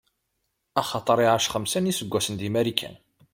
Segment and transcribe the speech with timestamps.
[0.81, 2.95] Axaṭer iɛac xemsa n iseggasen di Marikan.